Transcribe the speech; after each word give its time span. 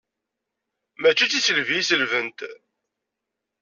Mačči 1.01 1.25
d 1.27 1.31
tiselbi 1.31 1.75
i 1.79 1.83
selbent. 1.87 2.39